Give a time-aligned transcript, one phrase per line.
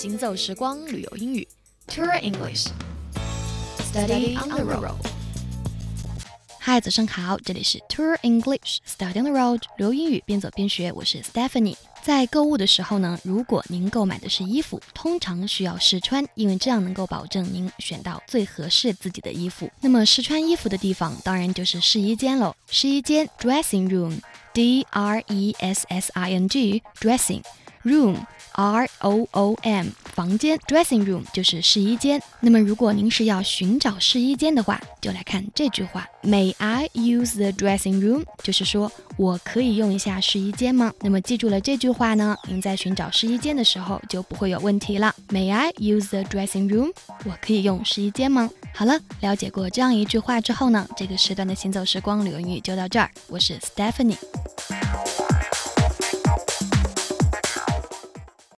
[0.00, 1.44] 行走时光旅游英语
[1.88, 2.68] ，Tour English。
[3.92, 4.94] Study on the road。
[6.60, 11.74] 嗨，早上好，这里是 Tour English Study on the road，旅游英语边走边学，我是 Stephanie。
[12.00, 19.68] 在购物的时候呢，如果您购买的是衣服，通常需要试穿，因为这样能够保证您选到最合适自己的衣服。
[19.80, 22.54] 那么试穿衣服的地方，当然就是试衣间喽。
[22.70, 27.42] 试衣间 （dressing room），D R E S S I N G，dressing
[27.82, 28.14] room。
[28.58, 32.20] R O O M 房间，dressing room 就是试衣间。
[32.40, 38.24] 那么如果您是要寻找试衣间的话，就来看这句话：May I use the dressing room？
[38.42, 40.92] 就是说我可以用一下试衣间吗？
[41.02, 45.14] 那么记住了这句话呢，您在寻找试衣间的时候就不会有问题了。
[45.28, 46.92] May I use the dressing room？
[47.26, 48.50] 我可以用试衣间吗？
[48.74, 53.08] 好了，了解过这样一句话之后呢，这个时段的行走时光旅游英语就到这儿。
[53.28, 54.16] 我是 Stephanie。